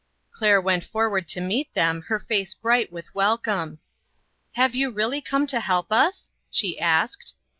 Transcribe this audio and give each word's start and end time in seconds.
Claire 0.31 0.59
went 0.59 0.83
forward 0.83 1.27
to 1.27 1.39
meet 1.39 1.71
them, 1.75 2.01
her 2.07 2.17
face 2.19 2.55
bright 2.55 2.91
with 2.91 3.13
welcome." 3.13 3.77
Have 4.53 4.73
you 4.73 4.89
really 4.89 5.21
come 5.21 5.45
to 5.45 5.59
help 5.59 5.91
us?" 5.91 6.31
she 6.49 6.79
asked. 6.79 7.35